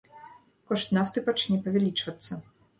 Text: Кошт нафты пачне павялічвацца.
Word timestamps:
Кошт 0.71 0.95
нафты 0.99 1.25
пачне 1.29 1.61
павялічвацца. 1.69 2.43